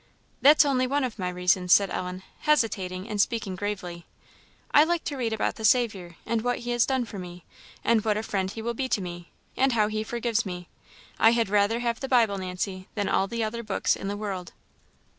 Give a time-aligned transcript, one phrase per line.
[0.41, 4.07] "That's only one of my reasons," said Ellen, hesitating, and speaking gravely;
[4.71, 7.45] "I like to read about the Saviour, and what he has done for me,
[7.83, 10.67] and what a friend he will be to me, and how he forgives me.
[11.19, 14.53] I had rather have the Bible, Nancy, than all the other books in the world."